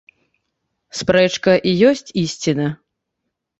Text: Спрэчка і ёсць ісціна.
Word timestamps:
Спрэчка 1.01 1.53
і 1.71 1.75
ёсць 1.91 2.07
ісціна. 2.25 2.67